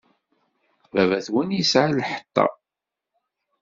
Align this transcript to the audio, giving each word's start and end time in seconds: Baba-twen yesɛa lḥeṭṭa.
Baba-twen 0.93 1.49
yesɛa 1.57 1.87
lḥeṭṭa. 1.99 2.45